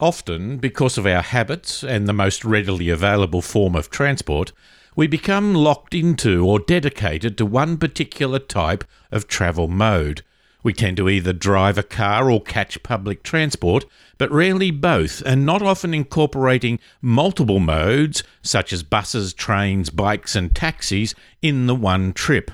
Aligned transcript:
Often, 0.00 0.58
because 0.58 0.98
of 0.98 1.06
our 1.06 1.22
habits 1.22 1.84
and 1.84 2.08
the 2.08 2.12
most 2.12 2.44
readily 2.44 2.88
available 2.88 3.40
form 3.40 3.76
of 3.76 3.90
transport, 3.90 4.50
we 4.96 5.06
become 5.06 5.54
locked 5.54 5.94
into 5.94 6.44
or 6.44 6.58
dedicated 6.58 7.38
to 7.38 7.46
one 7.46 7.76
particular 7.78 8.40
type 8.40 8.82
of 9.12 9.28
travel 9.28 9.68
mode. 9.68 10.22
We 10.64 10.72
tend 10.72 10.96
to 10.96 11.08
either 11.08 11.32
drive 11.32 11.78
a 11.78 11.84
car 11.84 12.28
or 12.28 12.42
catch 12.42 12.82
public 12.82 13.22
transport, 13.22 13.84
but 14.18 14.32
rarely 14.32 14.72
both, 14.72 15.22
and 15.24 15.46
not 15.46 15.62
often 15.62 15.94
incorporating 15.94 16.80
multiple 17.00 17.60
modes, 17.60 18.24
such 18.42 18.72
as 18.72 18.82
buses, 18.82 19.32
trains, 19.32 19.90
bikes, 19.90 20.34
and 20.34 20.52
taxis, 20.54 21.14
in 21.40 21.66
the 21.66 21.74
one 21.74 22.12
trip. 22.12 22.50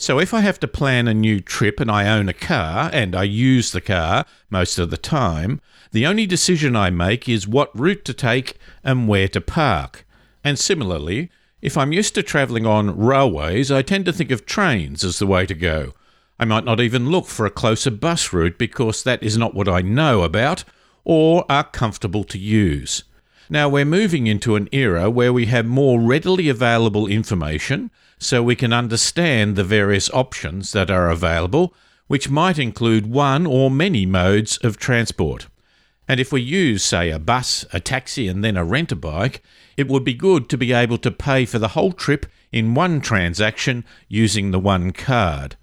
So 0.00 0.20
if 0.20 0.32
I 0.32 0.42
have 0.42 0.60
to 0.60 0.68
plan 0.68 1.08
a 1.08 1.12
new 1.12 1.40
trip 1.40 1.80
and 1.80 1.90
I 1.90 2.08
own 2.08 2.28
a 2.28 2.32
car 2.32 2.88
and 2.92 3.16
I 3.16 3.24
use 3.24 3.72
the 3.72 3.80
car 3.80 4.26
most 4.48 4.78
of 4.78 4.90
the 4.90 4.96
time, 4.96 5.60
the 5.90 6.06
only 6.06 6.24
decision 6.24 6.76
I 6.76 6.88
make 6.88 7.28
is 7.28 7.48
what 7.48 7.76
route 7.76 8.04
to 8.04 8.14
take 8.14 8.56
and 8.84 9.08
where 9.08 9.26
to 9.26 9.40
park. 9.40 10.06
And 10.44 10.56
similarly, 10.56 11.30
if 11.60 11.76
I'm 11.76 11.92
used 11.92 12.14
to 12.14 12.22
travelling 12.22 12.64
on 12.64 12.96
railways, 12.96 13.72
I 13.72 13.82
tend 13.82 14.04
to 14.04 14.12
think 14.12 14.30
of 14.30 14.46
trains 14.46 15.02
as 15.02 15.18
the 15.18 15.26
way 15.26 15.46
to 15.46 15.54
go. 15.54 15.94
I 16.38 16.44
might 16.44 16.64
not 16.64 16.78
even 16.78 17.10
look 17.10 17.26
for 17.26 17.44
a 17.44 17.50
closer 17.50 17.90
bus 17.90 18.32
route 18.32 18.56
because 18.56 19.02
that 19.02 19.20
is 19.24 19.36
not 19.36 19.52
what 19.52 19.68
I 19.68 19.80
know 19.80 20.22
about 20.22 20.62
or 21.02 21.44
are 21.50 21.64
comfortable 21.64 22.22
to 22.22 22.38
use. 22.38 23.02
Now 23.50 23.68
we're 23.70 23.86
moving 23.86 24.26
into 24.26 24.56
an 24.56 24.68
era 24.72 25.08
where 25.08 25.32
we 25.32 25.46
have 25.46 25.64
more 25.64 25.98
readily 25.98 26.50
available 26.50 27.06
information 27.06 27.90
so 28.18 28.42
we 28.42 28.54
can 28.54 28.74
understand 28.74 29.56
the 29.56 29.64
various 29.64 30.10
options 30.10 30.72
that 30.72 30.90
are 30.90 31.08
available, 31.08 31.72
which 32.08 32.28
might 32.28 32.58
include 32.58 33.06
one 33.06 33.46
or 33.46 33.70
many 33.70 34.04
modes 34.04 34.58
of 34.58 34.76
transport. 34.76 35.46
And 36.06 36.20
if 36.20 36.30
we 36.30 36.42
use, 36.42 36.84
say, 36.84 37.10
a 37.10 37.18
bus, 37.18 37.64
a 37.72 37.80
taxi, 37.80 38.28
and 38.28 38.44
then 38.44 38.56
a 38.56 38.64
rent 38.64 38.92
a 38.92 38.96
bike, 38.96 39.42
it 39.78 39.88
would 39.88 40.04
be 40.04 40.14
good 40.14 40.50
to 40.50 40.58
be 40.58 40.72
able 40.72 40.98
to 40.98 41.10
pay 41.10 41.46
for 41.46 41.58
the 41.58 41.68
whole 41.68 41.92
trip 41.92 42.26
in 42.52 42.74
one 42.74 43.00
transaction 43.00 43.84
using 44.08 44.50
the 44.50 44.58
one 44.58 44.90
card. 44.90 45.56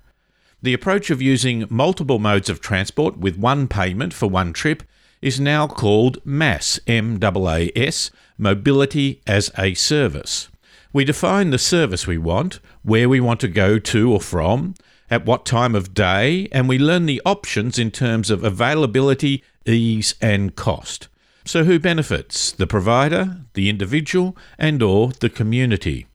The 0.62 0.74
approach 0.74 1.12
of 1.12 1.22
using 1.22 1.68
multiple 1.70 2.18
modes 2.18 2.50
of 2.50 2.62
transport 2.62 3.18
with 3.18 3.38
one 3.38 3.68
payment 3.68 4.14
for 4.14 4.28
one 4.28 4.54
trip 4.54 4.82
is 5.26 5.40
now 5.40 5.66
called 5.66 6.20
MaaS, 6.24 6.80
M-A-A-S, 6.86 8.12
Mobility 8.38 9.22
as 9.26 9.52
a 9.58 9.74
Service. 9.74 10.50
We 10.94 11.04
define 11.04 11.50
the 11.50 11.58
service 11.58 12.06
we 12.06 12.20
want, 12.20 12.60
where 12.84 13.10
we 13.10 13.20
want 13.20 13.40
to 13.40 13.48
go 13.48 13.80
to 13.80 14.14
or 14.14 14.22
from, 14.22 14.76
at 15.10 15.26
what 15.26 15.44
time 15.44 15.74
of 15.74 15.96
day, 15.96 16.48
and 16.52 16.70
we 16.70 16.78
learn 16.78 17.08
the 17.08 17.24
options 17.26 17.80
in 17.80 17.90
terms 17.90 18.30
of 18.30 18.44
availability, 18.44 19.44
ease, 19.66 20.14
and 20.22 20.56
cost. 20.56 21.08
So 21.44 21.64
who 21.64 21.80
benefits? 21.80 22.52
The 22.52 22.68
provider, 22.68 23.38
the 23.56 23.68
individual, 23.68 24.38
and 24.60 24.84
or 24.84 25.10
the 25.10 25.32
community. 25.32 26.06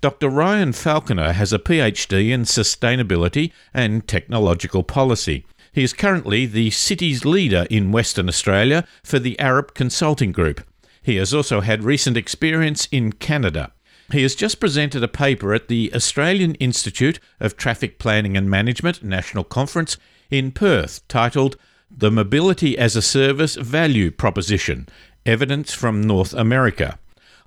Dr. 0.00 0.28
Ryan 0.28 0.72
Falconer 0.72 1.32
has 1.34 1.52
a 1.52 1.60
PhD 1.60 2.30
in 2.30 2.42
sustainability 2.42 3.52
and 3.72 4.08
technological 4.08 4.82
policy. 4.82 5.46
He 5.76 5.84
is 5.84 5.92
currently 5.92 6.46
the 6.46 6.70
city's 6.70 7.26
leader 7.26 7.66
in 7.68 7.92
Western 7.92 8.30
Australia 8.30 8.88
for 9.04 9.18
the 9.18 9.36
Arup 9.38 9.74
Consulting 9.74 10.32
Group. 10.32 10.62
He 11.02 11.16
has 11.16 11.34
also 11.34 11.60
had 11.60 11.84
recent 11.84 12.16
experience 12.16 12.88
in 12.90 13.12
Canada. 13.12 13.72
He 14.10 14.22
has 14.22 14.34
just 14.34 14.58
presented 14.58 15.02
a 15.02 15.06
paper 15.06 15.52
at 15.52 15.68
the 15.68 15.92
Australian 15.94 16.54
Institute 16.54 17.20
of 17.40 17.58
Traffic 17.58 17.98
Planning 17.98 18.38
and 18.38 18.48
Management 18.48 19.02
National 19.02 19.44
Conference 19.44 19.98
in 20.30 20.50
Perth 20.50 21.06
titled 21.08 21.58
The 21.90 22.10
Mobility 22.10 22.78
as 22.78 22.96
a 22.96 23.02
Service 23.02 23.56
Value 23.56 24.10
Proposition 24.10 24.88
Evidence 25.26 25.74
from 25.74 26.00
North 26.00 26.32
America. 26.32 26.98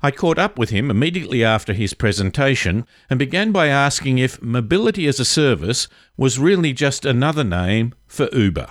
I 0.02 0.12
caught 0.12 0.40
up 0.40 0.58
with 0.58 0.70
him 0.70 0.90
immediately 0.90 1.44
after 1.44 1.74
his 1.74 1.94
presentation 1.94 2.88
and 3.10 3.20
began 3.20 3.52
by 3.52 3.68
asking 3.68 4.18
if 4.18 4.42
mobility 4.42 5.08
as 5.08 5.20
a 5.20 5.26
service 5.26 5.88
was 6.16 6.40
really 6.40 6.72
just 6.72 7.06
another 7.06 7.44
name 7.44 7.94
for 8.08 8.30
Uber. 8.32 8.68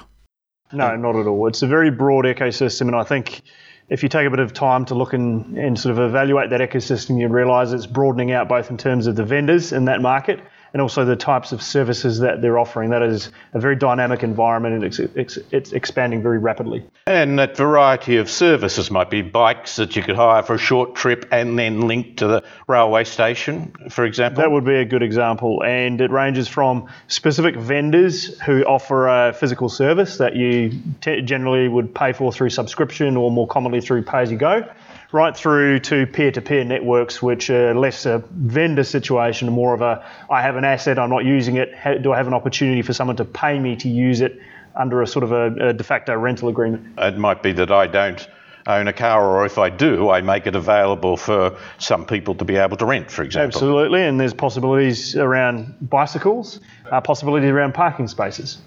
No, 0.72 0.97
not 0.97 1.16
at 1.16 1.26
all. 1.26 1.47
It's 1.47 1.62
a 1.62 1.66
very 1.66 1.91
broad 1.91 2.25
ecosystem, 2.25 2.82
and 2.82 2.97
I 2.97 3.03
think 3.03 3.42
if 3.88 4.03
you 4.03 4.08
take 4.08 4.26
a 4.26 4.30
bit 4.30 4.38
of 4.38 4.53
time 4.53 4.84
to 4.86 4.94
look 4.94 5.12
and, 5.12 5.56
and 5.58 5.78
sort 5.78 5.92
of 5.92 5.98
evaluate 5.98 6.50
that 6.50 6.60
ecosystem, 6.60 7.20
you 7.20 7.28
realize 7.28 7.72
it's 7.72 7.86
broadening 7.86 8.32
out 8.32 8.48
both 8.48 8.70
in 8.70 8.76
terms 8.76 9.06
of 9.06 9.16
the 9.16 9.24
vendors 9.24 9.72
in 9.72 9.86
that 9.86 10.00
market 10.00 10.41
and 10.72 10.82
also 10.82 11.04
the 11.04 11.16
types 11.16 11.52
of 11.52 11.62
services 11.62 12.18
that 12.20 12.42
they're 12.42 12.58
offering. 12.58 12.90
That 12.90 13.02
is 13.02 13.30
a 13.52 13.60
very 13.60 13.76
dynamic 13.76 14.22
environment 14.22 14.74
and 14.74 14.84
it's, 14.84 14.98
it's, 14.98 15.38
it's, 15.50 15.72
expanding 15.72 16.22
very 16.22 16.38
rapidly. 16.38 16.84
And 17.06 17.38
that 17.38 17.56
variety 17.56 18.16
of 18.16 18.28
services 18.30 18.90
might 18.90 19.10
be 19.10 19.22
bikes 19.22 19.76
that 19.76 19.96
you 19.96 20.02
could 20.02 20.16
hire 20.16 20.42
for 20.42 20.54
a 20.54 20.58
short 20.58 20.94
trip 20.94 21.28
and 21.30 21.58
then 21.58 21.82
link 21.82 22.16
to 22.18 22.26
the 22.26 22.44
railway 22.66 23.04
station, 23.04 23.72
for 23.90 24.04
example? 24.04 24.42
That 24.42 24.50
would 24.50 24.64
be 24.64 24.76
a 24.76 24.84
good 24.84 25.02
example. 25.02 25.62
And 25.62 26.00
it 26.00 26.10
ranges 26.10 26.48
from 26.48 26.88
specific 27.06 27.56
vendors 27.56 28.38
who 28.40 28.62
offer 28.64 29.08
a 29.08 29.32
physical 29.32 29.68
service 29.68 30.18
that 30.18 30.36
you 30.36 30.72
t- 31.00 31.22
generally 31.22 31.68
would 31.68 31.94
pay 31.94 32.12
for 32.12 32.32
through 32.32 32.50
subscription 32.50 33.16
or 33.16 33.30
more 33.30 33.46
commonly 33.46 33.80
through 33.80 34.02
pay 34.02 34.18
as 34.18 34.30
you 34.30 34.38
go 34.38 34.68
right 35.12 35.36
through 35.36 35.80
to 35.80 36.06
peer-to-peer 36.06 36.64
networks, 36.64 37.22
which 37.22 37.50
are 37.50 37.74
less 37.74 38.06
a 38.06 38.22
vendor 38.30 38.84
situation, 38.84 39.50
more 39.50 39.74
of 39.74 39.80
a 39.80 40.04
I 40.30 40.42
have 40.42 40.56
an 40.56 40.64
asset, 40.64 40.98
I'm 40.98 41.10
not 41.10 41.24
using 41.24 41.56
it. 41.56 41.72
Do 42.02 42.12
I 42.12 42.16
have 42.16 42.26
an 42.26 42.34
opportunity 42.34 42.82
for 42.82 42.92
someone 42.92 43.16
to 43.16 43.24
pay 43.24 43.58
me 43.58 43.76
to 43.76 43.88
use 43.88 44.20
it 44.20 44.41
under 44.76 45.02
a 45.02 45.06
sort 45.06 45.24
of 45.24 45.32
a, 45.32 45.68
a 45.68 45.72
de 45.72 45.84
facto 45.84 46.14
rental 46.16 46.48
agreement? 46.48 46.98
It 46.98 47.16
might 47.16 47.42
be 47.42 47.52
that 47.52 47.70
I 47.70 47.86
don't 47.86 48.28
own 48.66 48.86
a 48.86 48.92
car, 48.92 49.24
or 49.26 49.47
if 49.47 49.56
I 49.56 49.70
do, 49.70 50.10
I 50.10 50.20
make 50.20 50.47
it 50.47 50.54
available 50.54 51.16
for 51.16 51.56
some 51.78 52.04
people 52.04 52.34
to 52.34 52.44
be 52.44 52.56
able 52.56 52.76
to 52.76 52.84
rent, 52.84 53.10
for 53.10 53.22
example. 53.22 53.47
Absolutely, 53.47 54.04
and 54.04 54.20
there's 54.20 54.34
possibilities 54.34 55.16
around 55.16 55.74
bicycles, 55.80 56.60
uh, 56.91 57.00
possibilities 57.00 57.50
around 57.50 57.72
parking 57.72 58.08
spaces. 58.08 58.58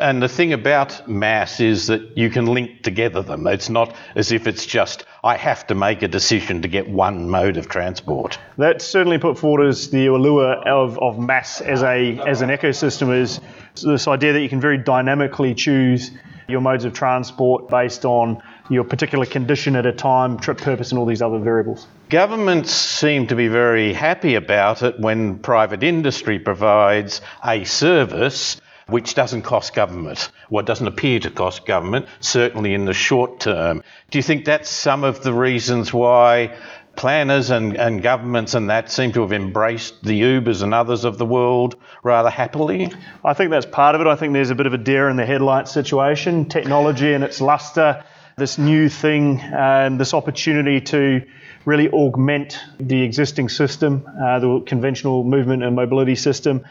And 0.00 0.22
the 0.22 0.28
thing 0.28 0.52
about 0.52 1.08
MaaS 1.08 1.60
is 1.60 1.86
that 1.86 2.16
you 2.16 2.30
can 2.30 2.46
link 2.46 2.82
together 2.82 3.22
them. 3.22 3.46
It's 3.46 3.68
not 3.68 3.94
as 4.14 4.32
if 4.32 4.46
it's 4.46 4.66
just, 4.66 5.04
I 5.24 5.36
have 5.36 5.66
to 5.68 5.74
make 5.74 6.02
a 6.02 6.08
decision 6.08 6.62
to 6.62 6.68
get 6.68 6.88
one 6.88 7.28
mode 7.28 7.56
of 7.56 7.68
transport. 7.68 8.38
That's 8.58 8.84
certainly 8.84 9.18
put 9.18 9.38
forward 9.38 9.66
as 9.66 9.90
the 9.90 10.06
allure 10.06 10.54
of, 10.68 10.98
of 10.98 11.18
MaaS 11.18 11.60
as, 11.60 11.82
a, 11.82 12.18
as 12.26 12.42
an 12.42 12.50
ecosystem 12.50 13.18
is 13.18 13.40
this 13.82 14.08
idea 14.08 14.32
that 14.32 14.40
you 14.40 14.48
can 14.48 14.60
very 14.60 14.78
dynamically 14.78 15.54
choose 15.54 16.10
your 16.48 16.60
modes 16.60 16.84
of 16.84 16.92
transport 16.92 17.68
based 17.68 18.04
on 18.04 18.42
your 18.70 18.84
particular 18.84 19.26
condition 19.26 19.76
at 19.76 19.86
a 19.86 19.92
time, 19.92 20.38
trip 20.38 20.58
purpose, 20.58 20.90
and 20.90 20.98
all 20.98 21.06
these 21.06 21.22
other 21.22 21.38
variables. 21.38 21.86
Governments 22.08 22.72
seem 22.72 23.26
to 23.28 23.36
be 23.36 23.48
very 23.48 23.92
happy 23.92 24.34
about 24.34 24.82
it 24.82 24.98
when 25.00 25.38
private 25.38 25.82
industry 25.82 26.38
provides 26.38 27.20
a 27.44 27.64
service 27.64 28.60
which 28.88 29.14
doesn't 29.14 29.42
cost 29.42 29.74
government, 29.74 30.30
what 30.48 30.64
doesn't 30.64 30.86
appear 30.86 31.18
to 31.18 31.30
cost 31.30 31.66
government, 31.66 32.06
certainly 32.20 32.72
in 32.72 32.84
the 32.84 32.94
short 32.94 33.40
term. 33.40 33.82
Do 34.10 34.18
you 34.18 34.22
think 34.22 34.44
that's 34.44 34.70
some 34.70 35.02
of 35.02 35.22
the 35.22 35.32
reasons 35.32 35.92
why 35.92 36.56
planners 36.94 37.50
and, 37.50 37.76
and 37.76 38.00
governments 38.00 38.54
and 38.54 38.70
that 38.70 38.90
seem 38.90 39.12
to 39.12 39.22
have 39.22 39.32
embraced 39.32 40.02
the 40.02 40.20
Ubers 40.20 40.62
and 40.62 40.72
others 40.72 41.04
of 41.04 41.18
the 41.18 41.26
world 41.26 41.76
rather 42.04 42.30
happily? 42.30 42.92
I 43.24 43.34
think 43.34 43.50
that's 43.50 43.66
part 43.66 43.96
of 43.96 44.00
it. 44.00 44.06
I 44.06 44.14
think 44.14 44.32
there's 44.32 44.50
a 44.50 44.54
bit 44.54 44.66
of 44.66 44.72
a 44.72 44.78
deer 44.78 45.08
in 45.08 45.16
the 45.16 45.26
headlights 45.26 45.72
situation. 45.72 46.48
Technology 46.48 47.12
and 47.12 47.24
its 47.24 47.40
luster, 47.40 48.04
this 48.36 48.56
new 48.56 48.88
thing, 48.88 49.40
and 49.40 49.98
this 49.98 50.14
opportunity 50.14 50.80
to 50.80 51.26
really 51.64 51.90
augment 51.90 52.60
the 52.78 53.02
existing 53.02 53.48
system, 53.48 54.08
uh, 54.22 54.38
the 54.38 54.60
conventional 54.60 55.24
movement 55.24 55.64
and 55.64 55.74
mobility 55.74 56.14
system 56.14 56.64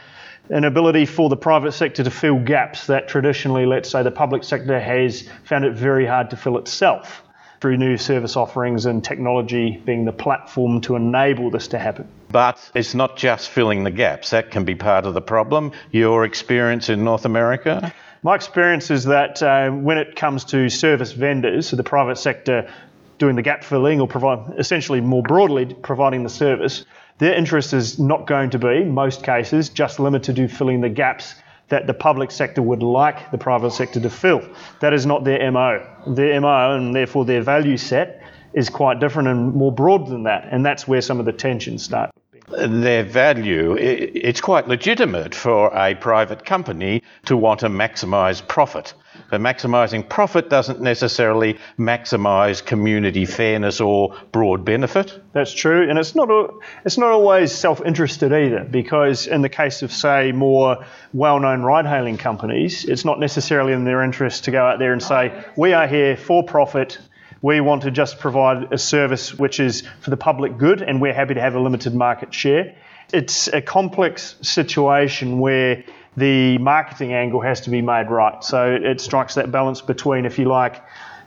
an 0.50 0.64
ability 0.64 1.06
for 1.06 1.30
the 1.30 1.38
private 1.38 1.72
sector 1.72 2.04
to 2.04 2.12
fill 2.12 2.40
gaps 2.40 2.88
that 2.88 3.08
traditionally, 3.08 3.66
let's 3.66 3.90
say, 3.90 4.04
the 4.04 4.12
public 4.12 4.44
sector 4.44 4.80
has 4.80 5.28
found 5.44 5.66
it 5.66 5.74
very 5.74 6.06
hard 6.06 6.30
to 6.30 6.38
fill 6.38 6.58
itself 6.58 7.24
through 7.62 7.78
new 7.78 7.98
service 7.98 8.36
offerings 8.36 8.86
and 8.86 9.03
technology 9.03 9.82
being 9.86 10.06
the 10.06 10.12
platform 10.12 10.82
to 10.82 10.96
enable 10.96 11.50
this 11.50 11.68
to 11.70 11.80
happen. 11.80 12.08
But 12.30 12.59
it's 12.76 12.94
not 12.94 13.18
just 13.18 13.50
filling 13.50 13.84
the 13.84 13.92
gaps, 13.92 14.30
that 14.32 14.52
can 14.52 14.66
be 14.66 14.76
part 14.76 15.06
of 15.06 15.14
the 15.14 15.22
problem. 15.22 15.72
Your 15.92 16.26
experience 16.26 16.90
in 16.90 17.03
North 17.03 17.26
America? 17.26 17.94
My 18.24 18.36
experience 18.36 18.91
is 18.91 19.06
that 19.06 19.41
uh, 19.41 19.70
when 19.70 19.98
it 19.98 20.16
comes 20.16 20.46
to 20.46 20.70
service 20.70 21.12
vendors, 21.12 21.70
so 21.70 21.76
the 21.76 21.84
private 21.84 22.18
sector 22.18 22.72
doing 23.18 23.36
the 23.36 23.41
gap 23.41 23.64
filling 23.64 24.02
or 24.02 24.08
provide, 24.08 24.59
essentially 24.59 25.00
more 25.00 25.24
broadly 25.24 25.74
providing 25.82 26.24
the 26.24 26.30
service, 26.30 26.86
their 27.17 27.34
interest 27.34 27.73
is 27.73 27.97
not 27.97 28.28
going 28.28 28.50
to 28.52 28.59
be, 28.59 28.84
most 28.84 29.23
cases, 29.23 29.70
just 29.70 30.00
limited 30.00 30.35
to 30.35 30.47
filling 30.47 30.82
the 30.82 30.90
gaps 30.90 31.35
that 31.70 31.88
the 31.88 31.94
public 31.94 32.29
sector 32.29 32.62
would 32.62 32.84
like 32.84 33.32
the 33.32 33.38
private 33.38 33.72
sector 33.72 34.00
to 34.00 34.09
fill. 34.09 34.47
That 34.82 34.94
is 34.94 35.06
not 35.06 35.23
their 35.23 35.52
MO. 35.52 35.85
Their 36.08 36.40
MO 36.41 36.76
and 36.76 36.96
therefore 36.96 37.26
their 37.26 37.41
value 37.41 37.78
set 37.78 38.22
is 38.53 38.70
quite 38.70 39.00
different 39.00 39.28
and 39.28 39.53
more 39.53 39.72
broad 39.72 40.08
than 40.08 40.23
that. 40.23 40.47
And 40.52 40.66
that's 40.66 40.88
where 40.88 41.02
some 41.02 41.20
of 41.20 41.26
the 41.26 41.34
tensions 41.34 41.84
start. 41.84 42.12
Their 42.47 43.03
value, 43.03 43.76
it's 43.79 44.40
quite 44.40 44.67
legitimate 44.67 45.34
for 45.34 45.76
a 45.76 45.96
private 45.96 46.46
company 46.46 47.02
to 47.26 47.35
want 47.35 47.62
to 47.62 47.70
maximise 47.70 48.47
profit. 48.47 48.94
But 49.30 49.42
maximising 49.42 50.08
profit 50.08 50.50
doesn't 50.50 50.82
necessarily 50.82 51.58
maximise 51.80 52.64
community 52.64 53.26
fairness 53.26 53.82
or 53.82 54.16
broad 54.32 54.64
benefit. 54.64 55.20
That's 55.34 55.54
true, 55.54 55.90
and 55.90 55.98
it's 55.98 56.16
not 56.16 56.30
a, 56.30 56.50
it's 56.86 56.98
not 56.98 57.12
always 57.12 57.52
self-interested 57.52 58.32
either. 58.32 58.64
Because 58.64 59.28
in 59.28 59.42
the 59.42 59.50
case 59.50 59.82
of 59.82 59.92
say 59.92 60.32
more 60.32 60.86
well-known 61.14 61.64
ride-hailing 61.64 62.18
companies, 62.18 62.86
it's 62.86 63.04
not 63.04 63.20
necessarily 63.20 63.74
in 63.74 63.84
their 63.84 64.04
interest 64.04 64.46
to 64.46 64.52
go 64.52 64.64
out 64.64 64.80
there 64.80 64.94
and 64.94 65.02
say 65.02 65.44
we 65.56 65.74
are 65.74 65.88
here 65.88 66.16
for 66.16 66.44
profit. 66.44 67.00
We 67.42 67.62
want 67.62 67.84
to 67.84 67.92
just 67.92 68.20
provide 68.20 68.74
a 68.74 68.78
service 68.78 69.34
which 69.34 69.60
is 69.60 69.84
for 70.02 70.10
the 70.10 70.18
public 70.18 70.58
good, 70.58 70.82
and 70.82 71.02
we're 71.02 71.14
happy 71.14 71.34
to 71.34 71.42
have 71.42 71.56
a 71.56 71.60
limited 71.60 71.94
market 71.94 72.34
share. 72.34 72.76
It's 73.14 73.48
a 73.48 73.62
complex 73.62 74.36
situation 74.42 75.40
where 75.40 75.84
the 76.17 76.58
marketing 76.59 77.14
angle 77.14 77.41
has 77.41 77.62
to 77.62 77.70
be 77.70 77.82
made 77.82 78.09
right. 78.09 78.44
So 78.44 78.73
it 78.73 79.02
strikes 79.02 79.35
that 79.35 79.52
balance 79.52 79.82
between, 79.82 80.26
if 80.26 80.40
you 80.40 80.46
like, 80.46 80.82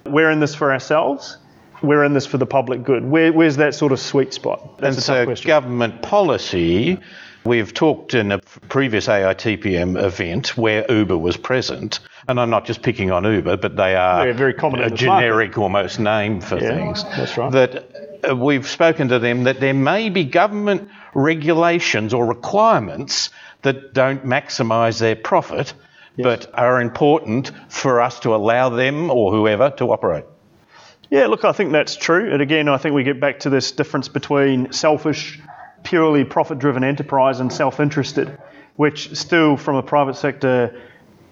we're 0.06 0.30
in 0.30 0.40
this 0.40 0.54
for 0.54 0.72
ourselves, 0.72 1.36
we're 1.82 2.04
in 2.04 2.14
this 2.14 2.26
for 2.26 2.38
the 2.38 2.46
public 2.46 2.82
good. 2.82 3.04
Where, 3.04 3.32
where's 3.32 3.56
that 3.56 3.74
sort 3.74 3.92
of 3.92 4.00
sweet 4.00 4.32
spot? 4.32 4.78
That's 4.78 4.96
and 5.08 5.36
so 5.36 5.46
government 5.46 6.02
policy. 6.02 6.98
We've 7.44 7.72
talked 7.72 8.14
in 8.14 8.32
a 8.32 8.40
previous 8.68 9.06
AITPM 9.06 10.02
event 10.02 10.56
where 10.58 10.84
Uber 10.90 11.16
was 11.16 11.36
present, 11.36 12.00
and 12.26 12.38
I'm 12.38 12.50
not 12.50 12.66
just 12.66 12.82
picking 12.82 13.10
on 13.10 13.24
Uber, 13.24 13.56
but 13.56 13.76
they 13.76 13.94
are 13.94 14.26
yeah, 14.26 14.32
very 14.34 14.52
common 14.52 14.80
a 14.80 14.90
generic 14.90 15.50
market. 15.50 15.60
almost 15.62 16.00
name 16.00 16.40
for 16.40 16.58
yeah, 16.58 16.74
things. 16.74 17.04
That's 17.04 17.38
right. 17.38 17.50
That 17.52 18.28
uh, 18.28 18.36
we've 18.36 18.68
spoken 18.68 19.08
to 19.08 19.18
them 19.18 19.44
that 19.44 19.60
there 19.60 19.72
may 19.72 20.10
be 20.10 20.24
government 20.24 20.90
regulations 21.14 22.14
or 22.14 22.26
requirements 22.26 23.30
that 23.62 23.92
don't 23.92 24.24
maximise 24.24 25.00
their 25.00 25.16
profit, 25.16 25.74
yes. 26.16 26.24
but 26.24 26.50
are 26.54 26.80
important 26.80 27.50
for 27.68 28.00
us 28.00 28.20
to 28.20 28.34
allow 28.34 28.68
them 28.68 29.10
or 29.10 29.32
whoever 29.32 29.70
to 29.70 29.92
operate. 29.92 30.24
Yeah, 31.10 31.26
look, 31.26 31.44
I 31.44 31.52
think 31.52 31.72
that's 31.72 31.96
true. 31.96 32.32
And 32.32 32.42
again, 32.42 32.68
I 32.68 32.76
think 32.76 32.94
we 32.94 33.02
get 33.02 33.18
back 33.18 33.40
to 33.40 33.50
this 33.50 33.72
difference 33.72 34.08
between 34.08 34.72
selfish, 34.72 35.40
purely 35.82 36.24
profit 36.24 36.58
driven 36.58 36.84
enterprise 36.84 37.40
and 37.40 37.52
self 37.52 37.80
interested, 37.80 38.38
which 38.76 39.16
still, 39.16 39.56
from 39.56 39.76
a 39.76 39.82
private 39.82 40.16
sector 40.16 40.80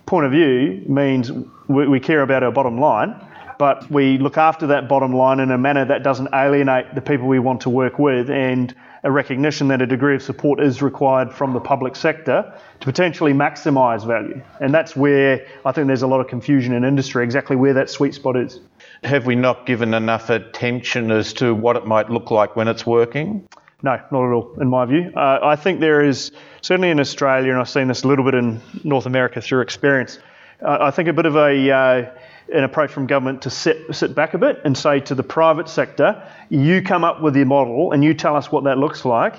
point 0.07 0.25
of 0.25 0.33
view, 0.33 0.83
means 0.89 1.31
we, 1.69 1.87
we 1.87 2.01
care 2.01 2.23
about 2.23 2.43
our 2.43 2.53
bottom 2.53 2.79
line 2.81 3.21
but 3.59 3.91
we 3.91 4.19
look 4.19 4.37
after 4.37 4.69
that 4.69 4.89
bottom 4.89 5.13
line 5.13 5.41
in 5.41 5.51
a 5.51 5.59
manner 5.59 5.85
that 5.85 6.03
doesn't 6.03 6.29
alienate 6.35 6.95
the 6.95 7.01
people 7.01 7.27
we 7.27 7.39
want 7.39 7.63
to 7.63 7.71
work 7.71 7.99
with 7.99 8.31
and 8.31 8.75
a 9.03 9.11
recognition 9.11 9.69
that 9.69 9.81
a 9.81 9.87
degree 9.87 10.17
of 10.17 10.23
support 10.23 10.61
is 10.61 10.83
required 10.83 11.33
from 11.33 11.53
the 11.53 11.61
public 11.61 11.95
sector 11.95 12.53
to 12.81 12.85
potentially 12.85 13.33
maximise 13.33 14.05
value. 14.05 14.43
And 14.61 14.75
that's 14.75 14.97
where 14.97 15.47
I 15.65 15.73
think 15.73 15.87
there's 15.87 16.03
a 16.03 16.09
lot 16.09 16.21
of 16.21 16.27
confusion 16.27 16.73
in 16.73 16.85
industry, 16.85 17.23
exactly 17.23 17.55
where 17.55 17.75
that 17.75 17.89
sweet 17.89 18.15
spot 18.15 18.37
is. 18.37 18.61
Have 19.05 19.27
we 19.27 19.37
not 19.37 19.65
given 19.65 19.95
enough 19.95 20.29
attention 20.29 21.13
as 21.13 21.33
to 21.35 21.55
what 21.55 21.77
it 21.77 21.87
might 21.87 22.11
look 22.11 22.31
like 22.31 22.57
when 22.57 22.67
it's 22.67 22.85
working? 22.85 23.47
No, 23.83 23.93
not 24.11 24.27
at 24.27 24.33
all, 24.33 24.57
in 24.61 24.69
my 24.69 24.85
view. 24.87 25.13
Uh, 25.15 25.39
I 25.43 25.55
think 25.55 25.81
there 25.81 26.03
is, 26.03 26.33
certainly 26.63 26.91
in 26.91 26.99
Australia, 26.99 27.53
and 27.53 27.61
I've 27.61 27.69
seen 27.69 27.89
this 27.89 28.03
a 28.03 28.09
little 28.09 28.25
bit 28.25 28.35
in 28.35 28.61
North 28.83 29.07
America 29.07 29.41
through 29.41 29.61
experience, 29.61 30.19
uh, 30.63 30.79
I 30.81 30.91
think 30.91 31.09
a 31.09 31.13
bit 31.13 31.27
of 31.27 31.37
a 31.37 31.71
uh, 31.71 32.11
an 32.53 32.65
approach 32.65 32.91
from 32.91 33.07
government 33.07 33.43
to 33.43 33.51
sit, 33.51 33.95
sit 33.95 34.15
back 34.15 34.35
a 34.35 34.39
bit 34.39 34.61
and 34.65 34.77
say 34.77 35.01
to 35.01 35.15
the 35.15 35.23
private 35.23 35.69
sector, 35.69 36.23
you 36.49 36.83
come 36.83 37.05
up 37.05 37.21
with 37.21 37.37
your 37.37 37.47
model 37.47 37.93
and 37.93 38.05
you 38.05 38.15
tell 38.15 38.37
us 38.37 38.51
what 38.51 38.65
that 38.65 38.79
looks 38.79 39.05
like. 39.05 39.35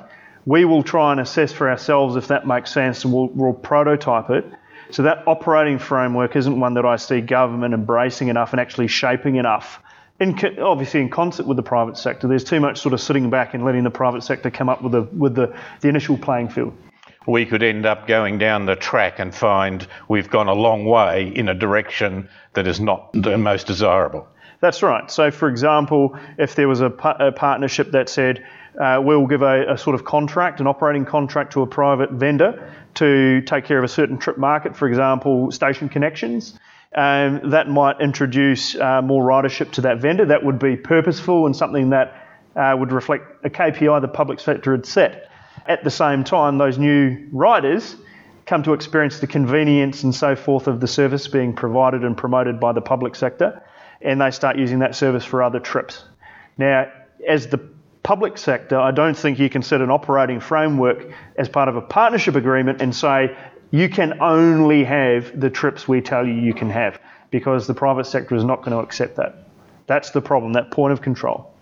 We 0.45 0.65
will 0.65 0.83
try 0.83 1.12
and 1.12 1.19
assess 1.19 1.51
for 1.51 1.69
ourselves 1.69 2.15
if 2.15 2.27
that 2.27 2.48
makes 2.48 2.71
sense 2.71 3.04
and 3.04 3.13
we'll, 3.13 3.27
we'll 3.27 3.54
prototype 3.54 4.30
it. 4.30 4.45
So 4.92 5.04
that 5.04 5.27
operating 5.27 5.80
framework 5.80 6.36
isn't 6.36 6.59
one 6.59 6.75
that 6.75 6.86
I 6.86 6.95
see 6.95 7.19
government 7.19 7.74
embracing 7.74 8.30
enough 8.30 8.54
and 8.54 8.59
actually 8.59 8.88
shaping 8.88 9.36
enough. 9.36 9.81
In, 10.19 10.39
obviously, 10.59 11.01
in 11.01 11.09
concert 11.09 11.45
with 11.45 11.57
the 11.57 11.63
private 11.63 11.98
sector, 11.98 12.27
there's 12.27 12.44
too 12.44 12.59
much 12.59 12.80
sort 12.80 12.94
of 12.94 13.01
sitting 13.01 13.30
back 13.30 13.54
and 13.54 13.63
letting 13.63 13.83
the 13.83 13.92
private 13.92 14.24
sector 14.24 14.50
come 14.50 14.69
up 14.69 14.81
with 14.81 14.94
the 14.94 15.01
with 15.01 15.36
the, 15.36 15.56
the 15.81 15.89
initial 15.89 16.18
playing 16.18 16.50
field 16.50 16.74
we 17.28 17.46
could 17.46 17.62
end 17.62 17.86
up 17.86 18.08
going 18.08 18.38
down 18.38 18.66
the 18.66 18.76
track 18.76 19.20
and 19.20 19.36
find 19.36 19.86
we've 20.08 20.30
gone 20.30 20.48
a 20.48 20.54
long 20.54 20.86
way 20.86 21.32
in 21.36 21.50
a 21.50 21.54
direction 21.54 22.28
that 22.54 22.68
is 22.68 22.80
not 22.80 23.12
the 23.14 23.38
most 23.38 23.68
desirable. 23.68 24.28
That's 24.60 24.82
right. 24.82 25.12
So, 25.12 25.30
for 25.30 25.50
example, 25.50 26.18
if 26.40 26.56
there 26.56 26.68
was 26.68 26.82
a, 26.82 26.88
a 26.88 27.32
partnership 27.32 27.92
that 27.92 28.10
said, 28.10 28.44
uh, 28.82 29.00
we'll 29.04 29.28
give 29.28 29.42
a, 29.42 29.74
a, 29.74 29.78
sort 29.78 29.94
of 29.94 30.06
contract, 30.06 30.60
an 30.60 30.68
operating 30.68 31.06
contract 31.06 31.54
to 31.54 31.62
a 31.62 31.68
private 31.68 32.12
vendor 32.12 32.74
to 32.96 33.42
take 33.42 33.66
care 33.66 33.78
of 33.78 33.84
a 33.84 33.88
certain 33.88 34.18
trip 34.18 34.38
market, 34.38 34.76
for 34.76 34.88
example, 34.88 35.52
station 35.52 35.90
connections. 35.90 36.58
Um, 36.96 37.52
that 37.52 37.70
might 37.70 38.00
introduce 38.00 38.76
uh, 38.76 39.02
more 39.02 39.24
ridership 39.24 39.72
to 39.74 39.82
that 39.82 40.00
vendor. 40.00 40.26
That 40.26 40.44
would 40.44 40.58
be 40.58 40.78
purposeful 40.78 41.46
and 41.46 41.56
something 41.56 41.90
that 41.90 42.28
uh, 42.56 42.76
would 42.78 42.92
reflect 42.92 43.46
a 43.46 43.50
KPI 43.50 44.02
the 44.02 44.08
public 44.08 44.40
sector 44.40 44.72
had 44.72 44.86
set. 44.86 45.30
At 45.68 45.84
the 45.84 45.92
same 45.92 46.24
time, 46.24 46.58
those 46.58 46.78
new 46.78 47.28
riders 47.31 47.96
come 48.46 48.64
to 48.64 48.74
experience 48.74 49.19
the 49.19 49.28
convenience 49.28 50.04
and 50.04 50.16
so 50.16 50.36
forth 50.36 50.68
of 50.68 50.80
the 50.80 50.88
service 50.88 51.28
being 51.28 51.54
provided 51.54 52.04
and 52.04 52.16
promoted 52.16 52.60
by 52.60 52.72
the 52.72 52.81
public 52.81 53.16
sector, 53.16 53.62
and 54.02 54.22
they 54.22 54.31
start 54.31 54.58
using 54.58 54.80
that 54.80 54.96
service 54.96 55.25
for 55.25 55.44
other 55.44 55.60
trips. 55.60 56.06
Now, 56.58 56.90
as 57.28 57.48
the 57.48 57.60
public 58.04 58.38
sector, 58.38 58.80
I 58.80 58.92
don't 58.92 59.18
think 59.18 59.38
you 59.38 59.50
can 59.50 59.62
set 59.62 59.81
an 59.81 59.92
operating 59.92 60.40
framework 60.40 61.12
as 61.36 61.50
part 61.50 61.68
of 61.68 61.75
a 61.75 61.81
partnership 61.81 62.36
agreement 62.36 62.81
and 62.81 62.96
say 62.96 63.36
you 63.72 63.90
can 63.90 64.22
only 64.22 64.86
have 64.86 65.38
the 65.38 65.50
trips 65.50 65.90
we 65.90 66.00
tell 66.00 66.25
you 66.25 66.34
you 66.34 66.54
can 66.54 66.69
have, 66.69 67.02
because 67.31 67.68
the 67.68 67.74
private 67.74 68.06
sector 68.06 68.36
is 68.36 68.46
not 68.46 68.60
going 68.60 68.72
to 68.72 68.78
accept 68.78 69.18
that. 69.18 69.50
That's 69.88 70.12
the 70.12 70.22
problem, 70.22 70.54
that 70.54 70.72
point 70.72 70.94
of 70.94 71.02
control. 71.02 71.54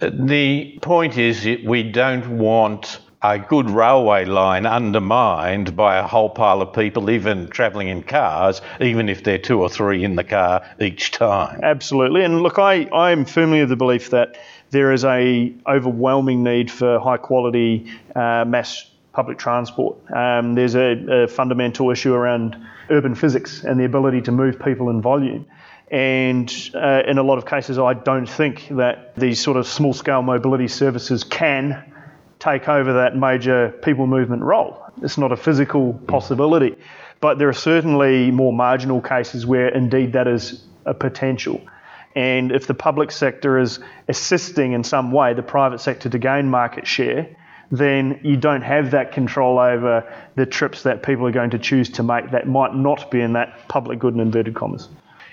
The 0.00 0.78
point 0.80 1.18
is 1.18 1.44
we 1.66 1.82
don't 1.82 2.38
want 2.38 3.00
a 3.24 3.38
good 3.38 3.70
railway 3.70 4.26
line 4.26 4.66
undermined 4.66 5.74
by 5.74 5.96
a 5.96 6.06
whole 6.06 6.28
pile 6.28 6.60
of 6.60 6.74
people, 6.74 7.08
even 7.08 7.48
travelling 7.48 7.88
in 7.88 8.02
cars, 8.02 8.60
even 8.82 9.08
if 9.08 9.24
they're 9.24 9.38
two 9.38 9.62
or 9.62 9.70
three 9.70 10.04
in 10.04 10.14
the 10.14 10.22
car 10.22 10.62
each 10.78 11.10
time. 11.10 11.58
Absolutely. 11.62 12.22
And 12.22 12.42
look, 12.42 12.58
I, 12.58 12.86
I'm 12.92 13.24
firmly 13.24 13.60
of 13.60 13.70
the 13.70 13.76
belief 13.76 14.10
that 14.10 14.36
there 14.70 14.92
is 14.92 15.06
a 15.06 15.54
overwhelming 15.66 16.42
need 16.42 16.70
for 16.70 17.00
high 17.00 17.16
quality 17.16 17.90
uh, 18.14 18.44
mass 18.44 18.90
public 19.14 19.38
transport. 19.38 19.96
Um, 20.12 20.54
there's 20.54 20.74
a, 20.74 21.22
a 21.22 21.28
fundamental 21.28 21.90
issue 21.90 22.12
around 22.12 22.56
urban 22.90 23.14
physics 23.14 23.64
and 23.64 23.80
the 23.80 23.86
ability 23.86 24.20
to 24.22 24.32
move 24.32 24.60
people 24.60 24.90
in 24.90 25.00
volume. 25.00 25.46
And 25.90 26.52
uh, 26.74 27.02
in 27.06 27.16
a 27.16 27.22
lot 27.22 27.38
of 27.38 27.46
cases, 27.46 27.78
I 27.78 27.94
don't 27.94 28.28
think 28.28 28.68
that 28.72 29.16
these 29.16 29.40
sort 29.40 29.56
of 29.56 29.66
small 29.66 29.94
scale 29.94 30.20
mobility 30.20 30.68
services 30.68 31.24
can 31.24 31.93
take 32.44 32.68
over 32.68 32.92
that 32.92 33.16
major 33.16 33.70
people 33.82 34.06
movement 34.06 34.42
role. 34.42 34.82
It's 35.02 35.16
not 35.16 35.32
a 35.32 35.36
physical 35.36 35.94
possibility. 36.06 36.76
But 37.20 37.38
there 37.38 37.48
are 37.48 37.54
certainly 37.54 38.30
more 38.30 38.52
marginal 38.52 39.00
cases 39.00 39.46
where 39.46 39.68
indeed 39.68 40.12
that 40.12 40.28
is 40.28 40.62
a 40.84 40.92
potential. 40.92 41.60
And 42.14 42.52
if 42.52 42.66
the 42.66 42.74
public 42.74 43.10
sector 43.10 43.58
is 43.58 43.80
assisting 44.08 44.72
in 44.72 44.84
some 44.84 45.10
way 45.10 45.34
the 45.34 45.42
private 45.42 45.80
sector 45.80 46.08
to 46.10 46.18
gain 46.18 46.48
market 46.48 46.86
share, 46.86 47.34
then 47.70 48.20
you 48.22 48.36
don't 48.36 48.62
have 48.62 48.90
that 48.90 49.12
control 49.12 49.58
over 49.58 50.04
the 50.36 50.46
trips 50.46 50.82
that 50.82 51.02
people 51.02 51.26
are 51.26 51.32
going 51.32 51.50
to 51.50 51.58
choose 51.58 51.88
to 51.90 52.02
make 52.02 52.30
that 52.30 52.46
might 52.46 52.74
not 52.74 53.10
be 53.10 53.20
in 53.20 53.32
that 53.32 53.68
public 53.68 53.98
good 53.98 54.14
in 54.14 54.20
inverted 54.20 54.54
commas. 54.54 54.88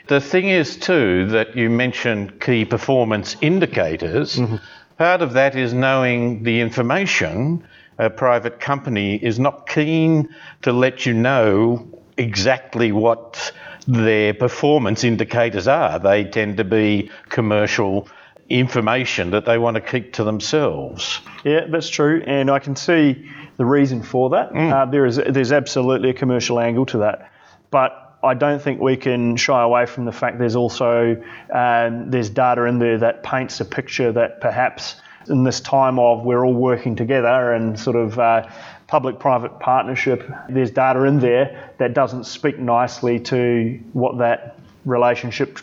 The 0.07 0.19
thing 0.19 0.47
is, 0.47 0.77
too, 0.77 1.27
that 1.27 1.55
you 1.55 1.69
mentioned 1.69 2.41
key 2.41 2.65
performance 2.65 3.35
indicators. 3.41 4.37
Mm-hmm. 4.37 4.55
Part 5.01 5.23
of 5.23 5.33
that 5.33 5.55
is 5.55 5.73
knowing 5.73 6.43
the 6.43 6.59
information. 6.59 7.63
A 7.97 8.11
private 8.11 8.59
company 8.59 9.15
is 9.15 9.39
not 9.39 9.67
keen 9.67 10.29
to 10.61 10.71
let 10.71 11.07
you 11.07 11.13
know 11.15 11.87
exactly 12.17 12.91
what 12.91 13.51
their 13.87 14.35
performance 14.35 15.03
indicators 15.03 15.67
are. 15.67 15.97
They 15.97 16.25
tend 16.25 16.57
to 16.57 16.63
be 16.63 17.09
commercial 17.29 18.09
information 18.47 19.31
that 19.31 19.45
they 19.45 19.57
want 19.57 19.73
to 19.73 19.81
keep 19.81 20.13
to 20.13 20.23
themselves. 20.23 21.19
Yeah, 21.43 21.61
that's 21.67 21.89
true, 21.89 22.21
and 22.27 22.51
I 22.51 22.59
can 22.59 22.75
see 22.75 23.27
the 23.57 23.65
reason 23.65 24.03
for 24.03 24.29
that. 24.29 24.51
Mm. 24.51 24.71
Uh, 24.71 24.85
there 24.85 25.07
is 25.07 25.15
there's 25.15 25.51
absolutely 25.51 26.11
a 26.11 26.13
commercial 26.13 26.59
angle 26.59 26.85
to 26.85 26.99
that, 26.99 27.31
but 27.71 28.10
I 28.23 28.33
don't 28.35 28.61
think 28.61 28.79
we 28.79 28.97
can 28.97 29.35
shy 29.35 29.61
away 29.61 29.85
from 29.85 30.05
the 30.05 30.11
fact 30.11 30.37
there's 30.37 30.55
also 30.55 31.21
um, 31.51 32.11
there's 32.11 32.29
data 32.29 32.65
in 32.65 32.79
there 32.79 32.99
that 32.99 33.23
paints 33.23 33.59
a 33.59 33.65
picture 33.65 34.11
that 34.11 34.41
perhaps 34.41 34.95
in 35.27 35.43
this 35.43 35.59
time 35.59 35.99
of 35.99 36.23
we're 36.23 36.45
all 36.45 36.53
working 36.53 36.95
together 36.95 37.53
and 37.53 37.79
sort 37.79 37.95
of 37.95 38.19
uh, 38.19 38.47
public-private 38.87 39.59
partnership, 39.59 40.29
there's 40.49 40.71
data 40.71 41.03
in 41.03 41.19
there 41.19 41.71
that 41.77 41.93
doesn't 41.93 42.25
speak 42.25 42.59
nicely 42.59 43.19
to 43.19 43.79
what 43.93 44.17
that 44.17 44.59
relationship. 44.85 45.59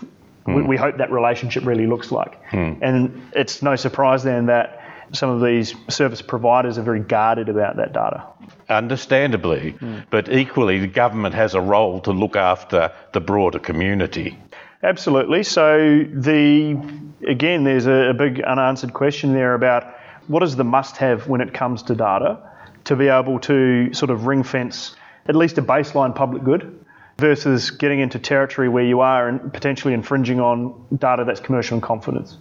Mm. 0.47 0.57
We, 0.57 0.62
we, 0.62 0.77
hope 0.77 0.97
that 0.97 1.12
relationship 1.12 1.67
really 1.67 1.87
looks 1.87 2.11
like, 2.11 2.43
mm. 2.50 2.79
and 2.81 3.23
it's 3.35 3.62
no 3.62 3.77
surprise 3.77 4.23
then 4.23 4.47
that 4.47 4.77
some 5.12 5.31
of 5.31 5.41
these 5.41 5.75
service 5.88 6.23
providers 6.23 6.79
are 6.79 6.83
very 6.83 7.00
guarded 7.00 7.49
about 7.49 7.77
that 7.77 7.93
data. 7.93 8.25
Understandably, 8.69 9.73
mm. 9.73 10.05
but 10.11 10.31
equally, 10.33 10.79
the 10.79 10.87
government 10.87 11.35
has 11.35 11.55
a 11.55 11.61
role 11.61 12.00
to 12.00 12.12
look 12.12 12.37
after 12.37 12.93
the 13.12 13.21
broader 13.21 13.59
community. 13.59 14.38
Absolutely. 14.83 15.43
So 15.43 16.05
the 16.12 16.81
again, 17.27 17.65
there's 17.65 17.87
a, 17.87 18.11
a 18.11 18.15
big 18.15 18.43
unanswered 18.43 18.93
question 18.93 19.33
there 19.33 19.55
about 19.55 19.95
what 20.29 20.43
is 20.43 20.57
the 20.57 20.65
must-have 20.65 21.27
when 21.27 21.41
it 21.41 21.53
comes 21.53 21.83
to 21.85 21.95
data 21.95 22.38
to 22.85 22.97
be 22.97 23.09
able 23.09 23.41
to 23.41 23.93
sort 23.93 24.11
of 24.11 24.27
ring 24.27 24.43
fence 24.43 24.95
at 25.27 25.37
least 25.37 25.59
a 25.59 25.62
baseline 25.62 26.15
public 26.15 26.43
good 26.45 26.85
versus 27.19 27.71
getting 27.71 28.00
into 28.00 28.19
territory 28.19 28.69
where 28.69 28.85
you 28.85 29.00
are 29.00 29.29
and 29.29 29.53
potentially 29.53 29.93
infringing 29.93 30.41
on 30.41 30.87
data 30.97 31.25
that's 31.25 31.41
commercial 31.41 31.77
in 31.77 31.81
confidence. 31.81 32.38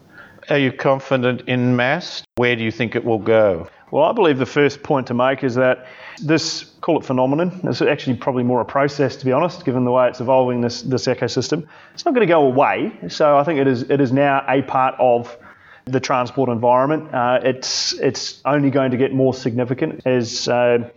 Are 0.49 0.57
you 0.57 0.71
confident 0.71 1.41
in 1.41 1.75
MAST? 1.75 2.25
Where 2.35 2.55
do 2.55 2.63
you 2.63 2.71
think 2.71 2.95
it 2.95 3.03
will 3.03 3.19
go? 3.19 3.67
Well, 3.91 4.05
I 4.05 4.13
believe 4.13 4.37
the 4.37 4.45
first 4.45 4.81
point 4.81 5.07
to 5.07 5.13
make 5.13 5.43
is 5.43 5.55
that 5.55 5.87
this, 6.23 6.63
call 6.79 6.99
it 6.99 7.05
phenomenon, 7.05 7.59
is 7.65 7.81
actually 7.81 8.15
probably 8.15 8.43
more 8.43 8.61
a 8.61 8.65
process, 8.65 9.17
to 9.17 9.25
be 9.25 9.33
honest, 9.33 9.65
given 9.65 9.83
the 9.83 9.91
way 9.91 10.07
it's 10.07 10.21
evolving 10.21 10.61
this, 10.61 10.83
this 10.83 11.05
ecosystem. 11.07 11.67
It's 11.93 12.05
not 12.05 12.13
going 12.13 12.25
to 12.25 12.31
go 12.31 12.45
away. 12.45 12.97
So 13.09 13.37
I 13.37 13.43
think 13.43 13.59
it 13.59 13.67
is, 13.67 13.83
it 13.89 13.99
is 13.99 14.13
now 14.13 14.45
a 14.47 14.61
part 14.61 14.95
of 14.99 15.37
the 15.83 15.99
transport 15.99 16.49
environment. 16.49 17.13
Uh, 17.13 17.39
it's, 17.43 17.91
it's 17.93 18.41
only 18.45 18.69
going 18.69 18.91
to 18.91 18.97
get 18.97 19.13
more 19.13 19.33
significant 19.33 20.01
as, 20.05 20.47
uh, 20.47 20.89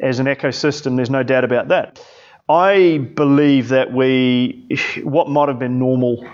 as 0.00 0.18
an 0.18 0.26
ecosystem, 0.26 0.96
there's 0.96 1.10
no 1.10 1.22
doubt 1.22 1.44
about 1.44 1.68
that. 1.68 2.04
I 2.48 2.98
believe 3.14 3.68
that 3.68 3.92
we, 3.92 4.66
what 5.04 5.28
might 5.28 5.48
have 5.48 5.60
been 5.60 5.78
normal 5.78 6.26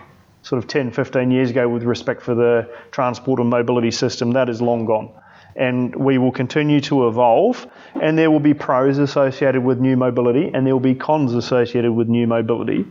sort 0.44 0.62
of 0.62 0.68
10, 0.68 0.92
15 0.92 1.30
years 1.30 1.50
ago 1.50 1.68
with 1.68 1.82
respect 1.82 2.22
for 2.22 2.34
the 2.34 2.70
transport 2.92 3.40
and 3.40 3.48
mobility 3.48 3.90
system, 3.90 4.32
that 4.32 4.48
is 4.48 4.60
long 4.60 4.84
gone. 4.84 5.10
And 5.56 5.96
we 5.96 6.18
will 6.18 6.32
continue 6.32 6.80
to 6.82 7.08
evolve, 7.08 7.66
and 8.00 8.18
there 8.18 8.30
will 8.30 8.40
be 8.40 8.54
pros 8.54 8.98
associated 8.98 9.64
with 9.64 9.80
new 9.80 9.96
mobility, 9.96 10.50
and 10.52 10.66
there 10.66 10.74
will 10.74 10.80
be 10.80 10.94
cons 10.94 11.32
associated 11.34 11.92
with 11.92 12.08
new 12.08 12.26
mobility. 12.26 12.84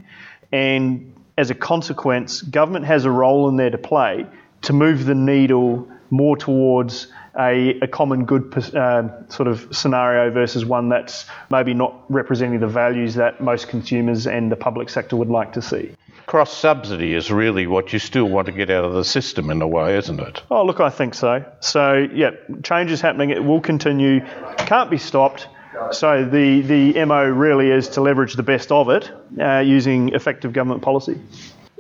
And 0.52 1.14
as 1.38 1.52
a 1.52 1.56
consequence, 1.56 2.42
government 2.42 2.86
has 2.86 3.06
a 3.06 3.12
role 3.12 3.48
in 3.50 3.56
there 3.56 3.70
to 3.70 3.78
play 3.78 4.26
to 4.64 4.74
move 4.74 5.06
the 5.06 5.16
needle 5.16 5.88
more 6.10 6.38
towards 6.38 7.08
a, 7.38 7.80
a 7.82 7.88
common 7.88 8.26
good 8.26 8.56
uh, 8.76 9.28
sort 9.30 9.48
of 9.48 9.68
scenario 9.76 10.32
versus 10.32 10.66
one 10.66 10.90
that's 10.90 11.26
maybe 11.50 11.74
not 11.74 12.04
representing 12.10 12.60
the 12.60 12.68
values 12.68 13.16
that 13.16 13.42
most 13.42 13.68
consumers 13.68 14.28
and 14.28 14.52
the 14.52 14.56
public 14.56 14.90
sector 14.90 15.16
would 15.16 15.30
like 15.30 15.54
to 15.54 15.62
see. 15.62 15.96
Cross 16.34 16.58
subsidy 16.58 17.14
is 17.14 17.30
really 17.30 17.68
what 17.68 17.94
you 17.94 18.00
still 18.00 18.26
want 18.26 18.48
to 18.48 18.52
get 18.52 18.72
out 18.72 18.84
of 18.84 18.94
the 18.94 19.04
system 19.04 19.52
in 19.52 19.62
a 19.62 19.68
way, 19.68 20.00
isn't 20.00 20.20
it? 20.20 20.42
Oh, 20.50 20.66
look, 20.66 20.80
I 20.80 20.90
think 20.90 21.14
so. 21.14 21.46
So, 21.60 22.08
yeah, 22.12 22.32
change 22.64 22.90
is 22.90 23.02
happening. 23.02 23.30
It 23.30 23.44
will 23.44 23.62
continue. 23.62 24.22
Can't 24.58 24.90
be 24.90 24.98
stopped. 24.98 25.48
So 25.92 26.26
the, 26.26 26.62
the 26.62 27.06
MO 27.06 27.24
really 27.26 27.70
is 27.70 27.88
to 27.90 28.02
leverage 28.02 28.34
the 28.34 28.42
best 28.42 28.72
of 28.72 28.90
it 28.90 29.12
uh, 29.40 29.60
using 29.60 30.16
effective 30.16 30.54
government 30.54 30.82
policy. 30.82 31.22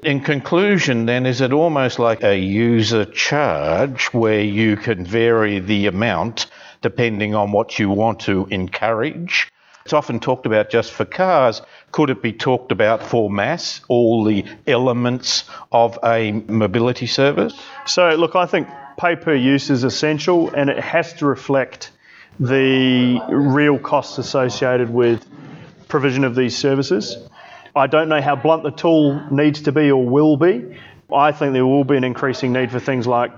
In 0.03 0.21
conclusion, 0.21 1.07
then, 1.07 1.25
is 1.25 1.41
it 1.41 1.51
almost 1.51 1.97
like 1.97 2.21
a 2.21 2.37
user 2.37 3.05
charge 3.05 4.13
where 4.13 4.41
you 4.41 4.77
can 4.77 5.03
vary 5.03 5.61
the 5.61 5.87
amount 5.87 6.45
depending 6.83 7.33
on 7.33 7.51
what 7.51 7.79
you 7.79 7.89
want 7.89 8.19
to 8.19 8.47
encourage? 8.51 9.51
It's 9.83 9.93
often 9.93 10.19
talked 10.19 10.45
about 10.45 10.69
just 10.69 10.91
for 10.91 11.05
cars. 11.05 11.61
Could 11.91 12.09
it 12.09 12.21
be 12.21 12.31
talked 12.31 12.71
about 12.71 13.03
for 13.03 13.29
MaaS, 13.29 13.81
all 13.89 14.23
the 14.23 14.45
elements 14.65 15.43
of 15.71 15.99
a 16.03 16.31
mobility 16.31 17.05
service? 17.05 17.53
So, 17.85 18.09
look, 18.11 18.35
I 18.35 18.45
think 18.45 18.67
pay 18.97 19.15
per 19.15 19.33
use 19.33 19.69
is 19.69 19.83
essential 19.83 20.49
and 20.51 20.69
it 20.69 20.79
has 20.79 21.13
to 21.15 21.25
reflect 21.25 21.91
the 22.39 23.19
real 23.29 23.77
costs 23.77 24.17
associated 24.17 24.89
with 24.89 25.25
provision 25.87 26.23
of 26.23 26.35
these 26.35 26.57
services. 26.57 27.17
I 27.75 27.87
don't 27.87 28.07
know 28.07 28.21
how 28.21 28.35
blunt 28.35 28.63
the 28.63 28.71
tool 28.71 29.21
needs 29.31 29.63
to 29.63 29.71
be 29.71 29.91
or 29.91 30.05
will 30.05 30.37
be. 30.37 30.77
I 31.13 31.31
think 31.31 31.53
there 31.53 31.65
will 31.65 31.83
be 31.83 31.97
an 31.97 32.03
increasing 32.03 32.53
need 32.53 32.71
for 32.71 32.79
things 32.79 33.05
like 33.05 33.31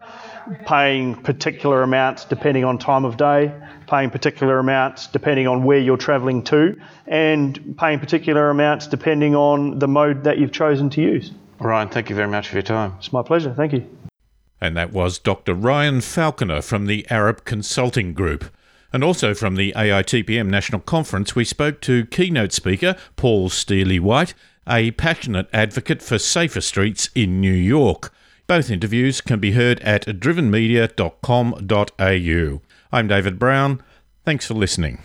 paying 0.66 1.16
particular 1.16 1.84
amounts 1.84 2.26
depending 2.26 2.64
on 2.64 2.78
time 2.78 3.06
of 3.06 3.18
day, 3.18 3.54
paying 3.88 4.10
particular 4.10 4.60
amounts 4.60 5.08
depending 5.08 5.48
on 5.48 5.64
where 5.64 5.80
you're 5.80 5.98
travelling 5.98 6.44
to, 6.44 6.80
and 7.08 7.76
paying 7.78 8.00
particular 8.00 8.50
amounts 8.50 8.88
depending 8.88 9.36
on 9.36 9.80
the 9.80 9.88
mode 9.88 10.24
that 10.24 10.38
you've 10.38 10.52
chosen 10.52 10.90
to 10.92 11.02
use. 11.02 11.32
Ryan, 11.60 11.90
thank 11.90 12.10
you 12.10 12.16
very 12.16 12.28
much 12.28 12.50
for 12.50 12.56
your 12.56 12.64
time. 12.64 12.94
It's 12.98 13.14
my 13.14 13.24
pleasure. 13.24 13.54
Thank 13.54 13.74
you. 13.74 13.88
And 14.62 14.76
that 14.78 14.92
was 14.92 15.20
Dr. 15.20 15.54
Ryan 15.54 16.02
Falconer 16.02 16.62
from 16.62 16.86
the 16.86 17.06
Arup 17.10 17.46
Consulting 17.46 18.14
Group. 18.14 18.46
And 18.94 19.04
also 19.04 19.34
from 19.34 19.56
the 19.56 19.74
AITPM 19.74 20.48
National 20.48 20.80
Conference, 20.80 21.36
we 21.36 21.44
spoke 21.44 21.82
to 21.82 22.06
keynote 22.06 22.54
speaker 22.54 22.96
Paul 23.18 23.50
Steely 23.50 24.00
White, 24.00 24.34
a 24.68 24.92
passionate 24.92 25.48
advocate 25.52 26.02
for 26.02 26.18
safer 26.18 26.62
streets 26.62 27.10
in 27.14 27.42
New 27.42 27.54
York. 27.54 28.14
Both 28.48 28.70
interviews 28.70 29.22
can 29.22 29.40
be 29.40 29.54
heard 29.54 29.80
at 29.80 30.06
drivenmedia.com.au. 30.06 32.62
I'm 32.92 33.08
David 33.08 33.40
Brown. 33.40 33.82
Thanks 34.24 34.46
for 34.46 34.54
listening. 34.54 35.00